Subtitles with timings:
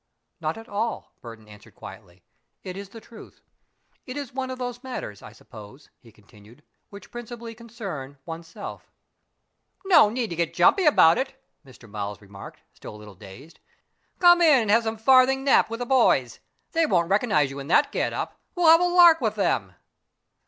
[0.39, 2.23] "Not at all," Burton answered quietly.
[2.63, 3.43] "It is the truth.
[4.07, 8.89] It is one of those matters, I suppose," he continued, "which principally concern oneself."
[9.85, 11.87] "No need to get jumpy about it," Mr.
[11.87, 13.59] Miles remarked, still a little dazed.
[14.17, 16.39] "Come in and have some farthing nap with the boys.
[16.71, 18.39] They won't recognize you in that get up.
[18.55, 19.75] We'll have a lark with them."